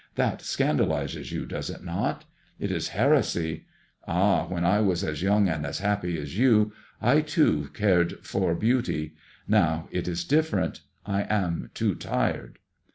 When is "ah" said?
4.07-4.45